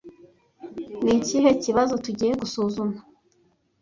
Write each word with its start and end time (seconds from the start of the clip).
Ni 1.03 1.11
ikihe 1.19 1.49
kibazo 1.63 1.93
tugiye 2.05 2.31
gusuzuma 2.41 2.95